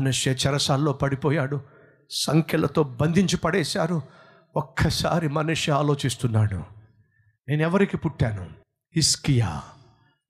మనుష్య 0.00 0.30
చెరసాల్లో 0.30 0.92
పడిపోయాడు. 0.92 1.60
సంఖ్యలతో 2.10 2.82
బంధించి 2.82 3.36
పడేశారు. 3.36 4.02
ఒక్కసారి 4.56 5.28
మనిషి 5.28 5.70
ఆలోచిస్తున్నాడు. 5.70 6.64
నేను 7.48 7.62
ఎవరికి 7.62 7.96
పుట్టాను? 7.96 8.50
ఇస్కియా 8.96 9.62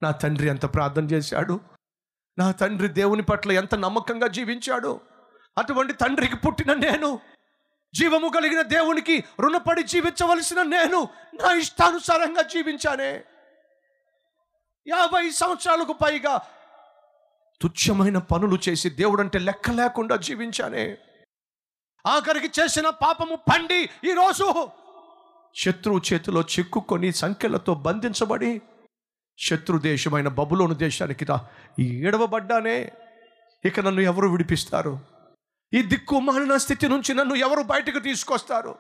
నా 0.03 0.11
తండ్రి 0.11 0.49
ఎంత 0.49 0.75
ప్రార్థన 0.75 1.05
చేశాడు? 1.05 1.61
నా 2.39 2.53
తండ్రి 2.53 2.89
దేవుని 2.89 3.23
పట్ల 3.23 3.53
ఎంత 3.53 3.75
నమ్మకంగా 3.75 4.27
జీవించాడు? 4.27 5.01
అటువంటి 5.59 5.93
తండ్రికి 5.93 6.37
పుట్టిన 6.37 6.75
నేను 6.75 7.21
జీవము 7.95 8.29
కలిగిన 8.29 8.63
దేవునికి 8.63 9.25
రుణపడి 9.41 9.83
జీవించవలసిన 9.83 10.63
నేను 10.63 11.09
నా 11.35 11.53
ఇష్టానుసారంగా 11.53 12.43
జీవించానే. 12.43 13.11
యాభై 14.89 15.31
సంవత్సరాలకు 15.31 15.93
పైగా 15.93 16.41
తుచ్చమైన 17.63 18.19
పనులు 18.19 18.59
చేసి 18.69 18.91
దేవుడంటే 18.91 19.39
లెక్క 19.39 19.71
లేకుండా 19.71 20.17
జీవించానే. 20.17 20.99
ఆఖరికి 22.07 22.51
చేసిన 22.61 22.89
పాపము 22.89 23.35
పండి 23.35 23.89
ఈరోజు 24.05 24.69
శత్రువు 25.55 26.01
చేతిలో 26.13 26.41
చిక్కుకొని 26.41 27.13
సంఖ్యలతో 27.13 27.75
బంధించబడి 27.75 28.61
శత్రు 29.39 29.79
దేశమైన 29.79 30.29
బబులోను 30.29 30.75
దేశానికి 30.75 31.25
రా. 31.25 31.49
ఏడవబడ్డానే. 31.81 32.93
ఇక 33.65 33.81
నన్ను 33.81 34.01
ఎవరు 34.01 34.29
విడిపిస్తారు? 34.29 35.01
ఈ 35.75 35.83
దిక్కుమాలిన 35.83 36.57
స్థితి 36.57 36.89
నుంచి 36.89 37.15
నన్ను 37.15 37.35
ఎవరు 37.35 37.63
బయటకు 37.63 37.99
తీసుకొస్తారు? 37.99 38.79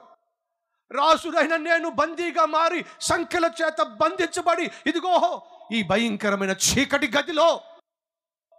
రాసుడైన 0.92 1.56
నేను 1.56 1.90
బందీగా 1.90 2.44
మారి 2.44 2.84
సంఖ్యల 3.00 3.50
చేత 3.62 3.82
బంధించబడి 3.82 4.70
ఇదిగో 4.86 5.42
ఈ 5.72 5.82
భయంకరమైన 5.82 6.50
చీకటి 6.50 7.08
గదిలో 7.16 7.60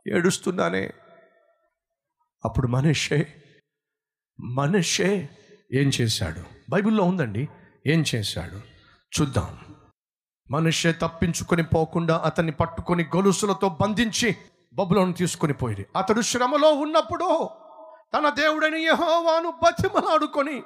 ఏడుస్తున్నానే. 0.07 0.91
అప్పుడు 2.45 2.67
మనిషే 2.67 3.44
మనిషే 4.41 5.30
ఏం 5.71 5.91
చేశాడు? 6.02 6.41
బైబిల్లో 6.69 7.03
ఉందండి 7.03 7.47
ఏం 7.88 8.03
చేశాడు? 8.16 8.61
చూద్దాం. 9.19 9.59
మనిషే 10.52 10.91
తప్పించుకొని 10.91 11.63
పోకుండా 11.63 12.22
అతన్ని 12.25 12.52
పట్టుకొని 12.52 13.03
గొలుసులతో 13.16 13.69
బంధించి 13.69 14.35
బబులను 14.73 15.13
తీసుకొని 15.13 15.53
పోయి 15.53 15.85
అతడు 15.95 16.22
శ్రమలో 16.22 16.72
ఉన్నప్పుడు 16.72 17.49
తన 18.13 18.29
దేవుడని 18.29 18.85
యహోవాను 18.85 19.53
బతిమలాడుకొని 19.63 20.63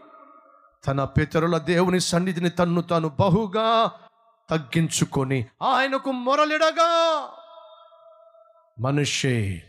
తన 0.88 1.04
పితరుల 1.04 1.58
దేవుని 1.58 2.00
సన్నిధిని 2.00 2.50
తన్ను 2.50 2.82
తాను 2.82 3.10
బహుగా 3.10 3.92
తగ్గించుకొని 4.50 5.46
ఆయనకు 5.62 6.12
మొరలిడగా 6.12 6.90
మనిషే 8.80 9.64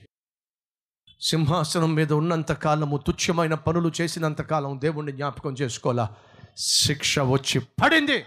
సింహాసనం 1.20 1.94
మీద 1.94 2.12
ఉన్నంత 2.12 2.52
కాలము 2.52 2.96
తుచ్చమైన 2.96 3.54
పనులు 3.54 3.92
చేసినంత 4.00 4.42
కాలం 4.42 4.80
దేవుణ్ణి 4.80 5.12
జ్ఞాపకం 5.12 5.52
చేసుకోవాలా? 5.52 6.14
శిక్ష 6.56 7.18
వచ్చి 7.18 7.58
పడింది. 7.58 8.24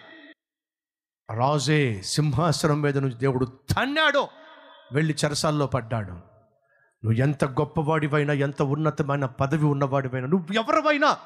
రాజే 1.36 2.02
సింహాసనం 2.02 2.82
మీద 2.82 2.98
నుంచి 2.98 3.14
దేవుడు 3.14 3.46
తన్నాడు. 3.46 4.28
వెళ్ళి 4.94 5.16
చెరసాల్లో 5.26 5.68
పడ్డాడు. 5.68 6.12
నువ్వు 7.06 7.14
ఎంత 7.14 7.46
గొప్పవాడివైనా 7.46 8.34
ఎంత 8.34 8.62
ఉన్నతమైన 8.62 9.26
పదవి 9.26 9.66
ఉన్నవాడివైనా 9.66 10.28
నువ్వు 10.28 10.54
ఎవరివైనా 10.54 11.18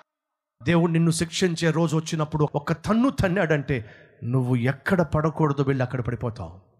దేవుడు 0.63 0.91
నిన్ను 0.91 1.11
శిక్షించే 1.11 1.71
రోజు 1.71 1.95
వచ్చినప్పుడు 1.95 2.49
ఒక 2.55 2.73
తన్ను 2.73 3.09
తన్నాడంటే 3.09 3.89
నువ్వు 4.23 4.55
ఎక్కడ 4.55 5.01
పడకూడదు 5.01 5.61
వెళ్ళి 5.61 5.83
అక్కడ 5.83 6.01
పడిపోతావు. 6.01 6.72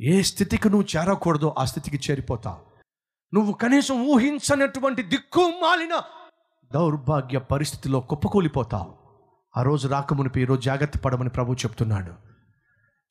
ఏ 0.00 0.22
స్థితికి 0.22 0.70
నువ్వు 0.70 0.98
చేరకూడదో 0.98 1.54
ఆ 1.58 1.64
స్థితికి 1.64 2.10
చేరిపోతావు 2.10 2.72
నువ్వు 3.34 3.52
కనీసం 3.52 4.06
ఊహించనటువంటి 4.06 5.02
దిక్కు 5.02 5.40
మాలిన 5.40 6.02
దౌర్భాగ్య 6.72 7.38
పరిస్థితిలో 7.38 8.00
కుప్పకూలిపోతావు 8.00 8.94
ఆ 9.56 9.62
రోజు 9.62 9.88
రాకమునిపి 9.88 10.42
ఈరోజు 10.42 10.60
జాగ్రత్త 10.60 10.98
పడమని 10.98 11.28
ప్రభు 11.28 11.52
చెప్తున్నాడు. 11.52 12.12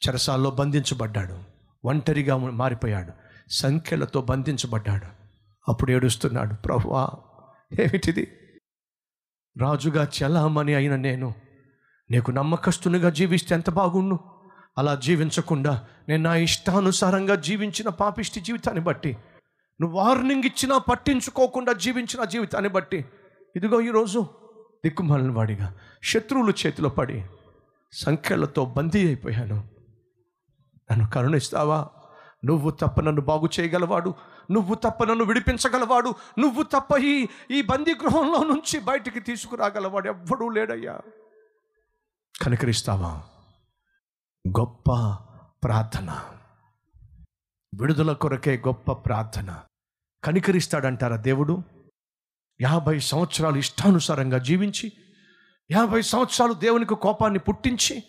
చెరసాల్లో 0.07 0.51
బంధించబడ్డాడు. 0.51 1.43
ఒంటరిగా 1.85 2.37
మారిపోయాడు. 2.37 3.11
సంఖ్యలతో 3.51 4.21
బంధించబడ్డాడు. 4.21 5.05
అప్పుడు 5.67 5.91
ఏడుస్తున్నాడు 5.91 6.53
ప్రభువా 6.55 7.09
ఏమిటిది? 7.79 8.37
రాజుగా 9.61 10.07
చలామణి 10.23 10.73
అయిన 10.73 10.95
నేను. 10.95 11.33
నీకు 12.11 12.31
నమ్మకస్తునిగా 12.31 13.09
జీవిస్తే 13.09 13.55
ఎంత 13.55 13.69
బాగుండు? 13.69 14.19
అలా 14.77 14.95
జీవించకుండా 14.95 15.87
నేను 16.09 16.23
నా 16.23 16.35
ఇష్టానుసారంగా 16.35 17.35
జీవించిన 17.35 17.89
పాపిష్టి 17.89 18.39
జీవితాన్ని 18.39 18.83
బట్టి 18.83 19.17
నువ్వు 19.81 19.97
వార్నింగ్ 19.97 20.43
ఇచ్చినా 20.43 20.77
పట్టించుకోకుండా 20.77 21.73
జీవించిన 21.73 22.23
జీవితాన్ని 22.23 22.69
బట్టి 22.69 23.05
ఇదిగో 23.55 23.81
ఈరోజు 23.81 24.19
దిక్కుమాలిన 24.85 25.31
వాడిగా 25.31 25.79
శత్రువులు 26.03 26.53
చేతిలో 26.65 26.89
పడి 26.89 27.23
సంఖ్యలతో 27.93 28.65
బందీ 28.65 29.05
అయిపోయాను. 29.07 29.69
నన్ను 30.91 31.09
కరుణిస్తావా? 31.09 31.87
నువ్వు 32.45 32.71
తప్ప 32.71 33.01
నన్ను 33.01 33.21
బాగు 33.21 33.49
చేయగలవాడు 33.59 34.13
నువ్వు 34.51 34.75
తప్ప 34.75 35.03
నన్ను 35.03 35.23
విడిపించగలవాడు 35.23 36.13
నువ్వు 36.39 36.63
తప్ప 36.63 36.97
ఈ 36.97 37.27
ఈ 37.51 37.61
బందీ 37.61 37.91
గృహంలో 37.91 38.43
నుంచి 38.43 38.79
బయటికి 38.79 39.19
తీసుకురాగలవాడు 39.19 40.07
ఎవ్వడూ 40.07 40.49
లేడయ్యా. 40.49 40.99
కనికరిస్తావా? 42.41 43.23
గొప్ప 44.47 44.91
ప్రార్థన. 45.63 46.29
విడుదల 47.73 48.13
కొరకే 48.13 48.57
గొప్ప 48.57 48.91
ప్రార్థన. 48.91 49.61
కనికరిస్తాడంటారా 50.23 51.15
దేవుడు? 51.15 51.63
యాభై 52.61 52.99
సంవత్సరాలు 52.99 53.57
ఇష్టానుసారంగా 53.57 54.37
జీవించి 54.37 54.93
యాభై 55.71 56.01
సంవత్సరాలు 56.01 56.53
దేవునికి 56.53 56.95
కోపాన్ని 56.95 57.39
పుట్టించి 57.39 58.03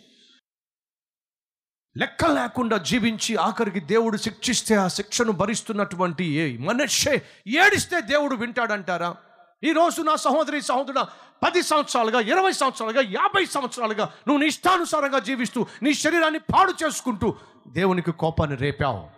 లెక్క 1.97 2.25
లేకుండా 2.25 2.77
జీవించి 2.77 3.37
ఆఖరికి 3.37 3.81
దేవుడు 3.81 4.17
శిక్షిస్తే 4.17 4.75
ఆ 4.75 4.89
శిక్షను 4.89 5.33
భరిస్తున్నటువంటి 5.33 6.25
ఏ 6.25 6.57
మనిషే 6.59 7.23
ఏడిస్తే 7.47 8.01
దేవుడు 8.01 8.35
వింటాడంటారా? 8.35 9.17
ఈరోజు 9.65 10.03
నా 10.03 10.17
సహోదరి 10.17 10.63
సహోదరుడు 10.63 11.32
పది 11.43 11.63
సంవత్సరాలుగా 11.63 12.21
ఇరవై 12.21 12.53
సంవత్సరాలుగా 12.53 13.01
యాభై 13.01 13.45
సంవత్సరాలుగా 13.45 14.05
నువ్వు 14.29 14.41
నీ 14.41 14.47
ఇష్టానుసారంగా 14.47 15.19
జీవిస్తూ 15.19 15.67
నీ 15.83 15.95
శరీరాన్ని 15.95 16.41
పాడు 16.41 16.73
చేసుకుంటూ 16.85 17.35
దేవునికి 17.69 18.13
కోపాన్ని 18.13 18.57
రేపావు. 18.57 19.11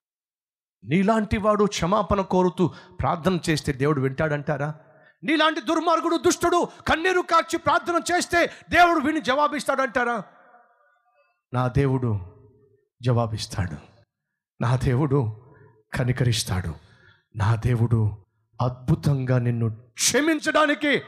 నీలాంటి 0.85 1.37
వాడు 1.37 1.65
క్షమాపణ 1.65 2.21
కోరుతూ 2.21 2.71
ప్రార్థన 3.01 3.39
చేస్తే 3.51 3.73
దేవుడు 3.73 4.01
వింటాడంటారా? 4.01 4.75
నీలాంటి 5.25 5.61
దుర్మార్గుడు 5.61 6.17
దుష్టుడు 6.17 6.69
కన్నీరు 6.87 7.21
కార్చి 7.21 7.59
ప్రార్థన 7.59 8.01
చేస్తే 8.13 8.47
దేవుడు 8.47 9.01
విని 9.01 9.21
జవాబిస్తాడంటారా? 9.21 10.23
నా 11.55 11.69
దేవుడు 11.69 12.19
జవాబిస్తాడు. 13.03 13.77
నా 14.61 14.77
దేవుడు 14.77 15.41
కనికరిస్తాడు. 15.95 16.75
నా 17.37 17.55
దేవుడు 17.55 18.17
అద్భుతంగా 18.63 19.39
నిన్ను 19.39 19.71
క్షమించడానికి 19.75 21.03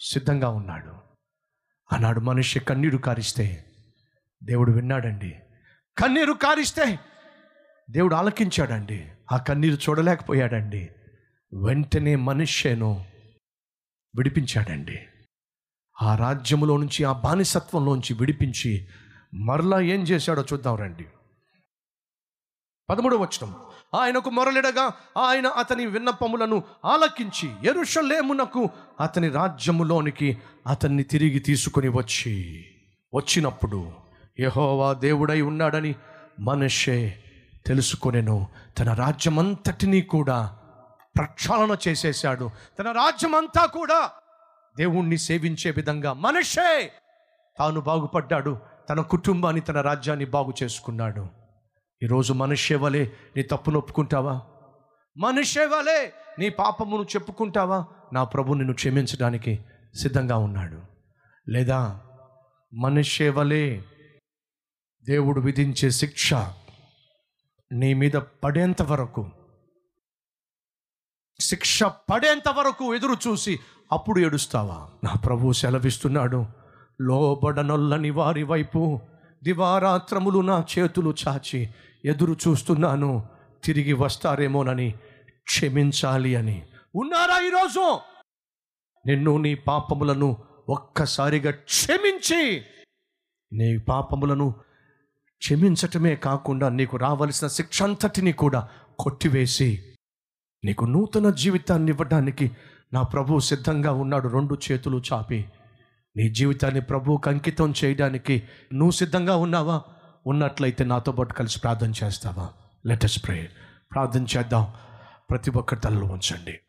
సిద్ధంగా 0.00 0.48
ఉన్నాడు. 0.48 0.96
ఆనాడు 1.92 2.20
మనిషి 2.20 2.60
కన్నీరు 2.60 2.98
కారిస్తే 2.98 3.64
దేవుడు 4.44 4.72
విన్నాడండి. 4.72 5.40
కన్నీరు 5.98 6.32
కారిస్తే 6.32 6.98
దేవుడు 7.90 8.14
ఆలకించాడండి. 8.14 9.10
ఆ 9.32 9.36
కన్నీరు 9.36 9.74
చూడలేకపోయాడండి. 9.74 10.90
వెంటనే 11.52 12.16
మనిషేను 12.16 13.06
విడిపించాడండి. 14.16 15.06
ఆ 16.02 16.16
రాజ్యములో 16.16 16.76
నుంచి 16.76 17.04
ఆ 17.04 17.12
బానిసత్వంలోంచి 17.12 18.14
విడిపించి 18.14 18.88
మరలా 19.34 19.80
ఏం 19.80 20.02
చేశాడో 20.02 20.44
చూద్దాం 20.52 20.76
రండి. 20.76 21.06
పదమూడవ 22.90 23.22
వచనం. 23.22 23.56
ఆయనకు 23.96 24.30
మొరలిడగా 24.30 24.92
ఆయన 25.18 25.46
అతని 25.46 25.86
విన్నపములను 25.86 26.62
ఆలకించి 26.84 27.50
ఎరుషలేమునకు 27.64 28.70
అతని 29.00 29.28
రాజ్యములోనికి 29.28 30.38
అతన్ని 30.66 31.02
తిరిగి 31.02 31.38
తీసుకొని 31.38 31.88
వచ్చి. 31.88 32.64
వచ్చినప్పుడు 33.14 33.92
యహోవా 34.40 34.92
దేవుడై 34.92 35.40
ఉన్నాడని 35.40 35.94
మనిషే 36.40 37.22
తెలుసుకొనెను. 37.66 38.48
తన 38.78 38.94
రాజ్యమంతటినీ 38.94 40.00
కూడా 40.00 40.56
ప్రక్షాళన 41.16 41.76
చేసేశాడు. 41.88 42.50
తన 42.78 42.92
రాజ్యమంతా 42.92 43.66
కూడా 43.66 44.10
దేవుణ్ణి 44.78 45.18
సేవించే 45.18 45.70
విధంగా 45.70 46.12
మనిషే 46.12 46.92
తాను 47.58 47.80
బాగుపడ్డాడు. 47.80 48.58
తన 48.90 49.00
కుటుంబాన్ని 49.00 49.60
తన 49.60 49.80
రాజ్యాన్ని 49.80 50.24
బాగు 50.24 50.52
చేసుకున్నాడు. 50.62 51.45
ఈరోజు 52.02 52.32
మనుష్య 52.32 52.76
వలె 52.76 53.06
నీ 53.36 53.42
తప్పును 53.42 53.78
ఒప్పుకుంటావా 53.78 54.42
మనుష్య 55.18 55.66
వలె 55.66 56.10
నీ 56.38 56.48
పాపమును 56.48 57.02
చెప్పుకుంటావా? 57.02 57.86
నా 58.12 58.24
ప్రభు 58.24 58.54
నిన్ను 58.54 58.74
క్షమించడానికి 58.74 59.64
సిద్ధంగా 59.94 60.36
ఉన్నాడు. 60.36 60.82
లేదా 61.48 62.02
మనుష్య 62.74 63.30
వలె 63.30 63.82
దేవుడు 65.04 65.40
విధించే 65.40 65.90
శిక్ష 65.90 66.34
నీ 67.72 67.94
మీద 67.94 68.12
పడేంత 68.12 68.82
వరకు 68.82 69.30
శిక్ష 71.40 71.82
పడేంత 71.82 72.48
వరకు 72.48 72.94
ఎదురు 72.94 73.28
చూసి 73.28 73.58
అప్పుడు 73.92 74.20
ఏడుస్తావా? 74.20 74.90
నా 75.04 75.12
ప్రభు 75.14 75.52
సెలవిస్తున్నాడు 75.52 76.46
లోబడనొల్లని 77.00 78.10
వారి 78.10 78.42
వైపు 78.42 79.00
దివారాత్రములు 79.46 80.38
నా 80.38 80.64
చేతులు 80.78 81.14
చాచి 81.28 81.68
ఎదురు 82.04 82.36
చూస్తున్నాను. 82.48 83.28
తిరిగి 83.64 83.92
వస్తారేమోనని 83.92 84.94
క్షమించాలి 85.42 86.36
అని. 86.36 86.66
ఉన్నారా 86.94 87.46
ఈరోజు? 87.46 87.98
నిన్ను 89.06 89.36
నీ 89.36 89.54
పాపములను 89.54 90.36
ఒక్కసారిగా 90.68 91.50
క్షమించి. 91.50 92.62
నీ 93.52 93.78
పాపములను 93.78 94.54
క్షమించటమే 95.38 96.16
కాకుండా 96.16 96.68
నీకు 96.68 96.96
రావలసిన 96.96 97.48
శిక్ష 97.48 97.82
అంతటిని 97.82 98.32
కూడా 98.32 98.68
కొట్టివేసి 98.98 99.82
నీకు 100.64 100.84
నూతన 100.84 101.30
జీవితాన్ని 101.30 101.92
ఇవ్వడానికి 101.92 102.50
నా 102.92 103.02
ప్రభు 103.02 103.38
సిద్ధంగా 103.38 103.92
ఉన్నాడు. 103.92 104.28
రెండు 104.28 104.58
చేతులు 104.72 105.02
చాపి 105.12 105.44
నీ 106.16 106.28
జీవితాన్ని 106.28 106.80
ప్రభువుకు 106.80 107.30
అంకితం 107.30 107.74
చేయడానికి 107.84 108.42
నువ్వు 108.74 108.90
సిద్ధంగా 108.90 109.36
ఉన్నావా? 109.36 109.82
ఉన్నట్లయితే 110.26 110.84
నాతో 110.84 111.12
పాటు 111.12 111.34
కలిసి 111.34 111.60
ప్రార్థన 111.60 111.92
చేస్తావా? 112.04 112.48
లెటస్ 112.86 113.24
ప్రే 113.26 113.50
ప్రార్థన 113.92 114.26
చేద్దాం. 114.36 114.66
ప్రతి 115.30 115.50
ఒక్కరి 115.50 115.80
తలలో 115.80 116.06
ఉంచండి 116.06 116.60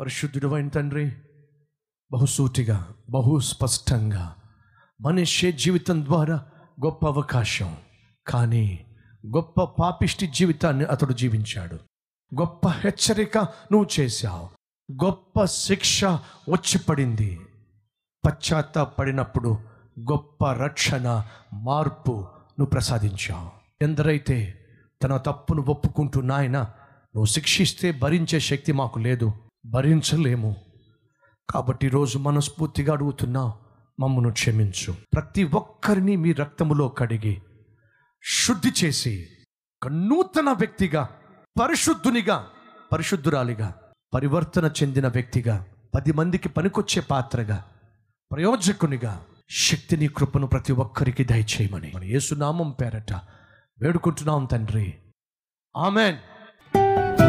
పరిశుద్ధుడు 0.00 0.54
అయిన 0.54 0.68
తండ్రి 0.68 1.12
బహుసూటిగా 2.12 2.94
బహు 3.10 3.40
స్పష్టంగా 3.40 4.36
మనిషి 5.00 5.52
జీవితం 5.52 6.04
ద్వారా 6.04 6.34
గొప్ప 6.84 7.06
అవకాశం 7.06 7.76
కానీ 8.26 8.86
గొప్ప 9.26 9.62
పాపిష్టి 9.62 10.26
జీవితాన్ని 10.26 10.84
అతడు 10.84 11.12
జీవించాడు. 11.12 11.78
గొప్ప 12.40 12.68
హెచ్చరిక 12.68 13.38
నువ్వు 13.38 13.86
చేశావు. 14.00 14.48
గొప్ప 15.04 15.44
శిక్ష 15.44 16.04
వచ్చి 16.04 16.78
పడింది. 16.78 17.40
పశ్చాత్తాపడినప్పుడు 18.26 19.58
గొప్ప 20.00 20.52
రక్షణ 20.52 21.24
మార్పు 21.52 22.10
నువ్వు 22.10 22.66
ప్రసాదించావు. 22.66 23.50
ఎందరైతే 23.82 24.66
తన 25.02 25.16
తప్పును 25.16 25.62
ఒప్పుకుంటూ 25.62 26.20
నాయన 26.20 26.58
నువ్వు 26.58 27.24
శిక్షిస్తే 27.24 27.92
భరించే 27.92 28.40
శక్తి 28.40 28.72
మాకు 28.72 28.98
లేదు. 28.98 29.32
భరించలేము. 29.66 30.56
కాబట్టి 31.50 31.86
ఈరోజు 31.86 32.18
మనస్ఫూర్తిగా 32.18 32.92
అడుగుతున్నా 32.92 33.54
మమ్మను 34.00 34.32
క్షమించు. 34.32 34.94
ప్రతి 35.14 35.44
ఒక్కరిని 35.44 36.16
మీ 36.16 36.32
రక్తములో 36.32 36.88
కడిగి 36.88 37.42
శుద్ధి 38.44 38.70
చేసి 38.84 39.28
ఒక 39.82 39.88
నూతన 39.88 40.52
వ్యక్తిగా 40.52 41.08
పరిశుద్ధునిగా 41.60 42.46
పరిశుద్ధురాలిగా 42.92 43.80
పరివర్తన 44.14 44.70
చెందిన 44.82 45.08
వ్యక్తిగా 45.08 45.66
పది 45.94 46.12
మందికి 46.12 46.48
పనికొచ్చే 46.48 47.02
పాత్రగా 47.02 47.64
ప్రయోజకునిగా 48.32 49.26
శక్తిని 49.50 50.08
కృపను 50.08 50.46
ప్రతి 50.46 50.72
ఒక్కరికి 50.72 51.24
దయచేయమని. 51.24 51.92
మన 51.94 52.04
యేసునామం 52.04 52.70
పేరట 52.70 53.12
వేడుకుంటున్నాం 53.80 54.44
తండ్రి. 54.44 54.94
ఆమెన్. 55.76 56.16